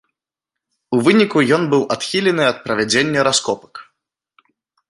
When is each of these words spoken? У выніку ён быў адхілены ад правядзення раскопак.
У 0.97 1.01
выніку 1.07 1.43
ён 1.57 1.67
быў 1.73 1.83
адхілены 1.97 2.43
ад 2.53 2.57
правядзення 2.65 3.19
раскопак. 3.29 3.73